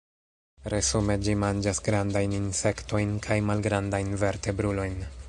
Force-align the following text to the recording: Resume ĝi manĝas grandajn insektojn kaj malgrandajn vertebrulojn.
Resume 0.73 1.17
ĝi 1.27 1.35
manĝas 1.43 1.81
grandajn 1.89 2.35
insektojn 2.39 3.13
kaj 3.27 3.41
malgrandajn 3.51 4.13
vertebrulojn. 4.25 4.99